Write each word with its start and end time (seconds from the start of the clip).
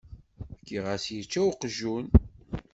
Fkiɣ-as 0.59 1.05
yečča 1.15 1.41
uqjun. 1.49 2.05